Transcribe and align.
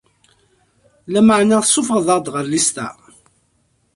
Lameɛna, 1.11 1.57
tessufɣeḍ-aɣ-d 1.65 2.27
ɣer 2.33 2.45
listeɛ. 2.47 2.93